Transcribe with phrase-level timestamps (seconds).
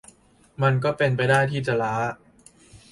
[0.61, 1.93] มันก็เป็นไปได้ที่จะล้า